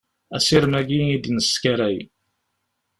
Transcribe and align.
Asirem-agi 0.35 1.01
i 1.13 1.17
d-neskaray. 1.23 1.97